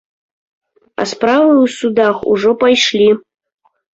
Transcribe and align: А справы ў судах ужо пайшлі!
А 1.03 1.05
справы 1.11 1.51
ў 1.63 1.65
судах 1.77 2.15
ужо 2.33 2.51
пайшлі! 2.65 3.09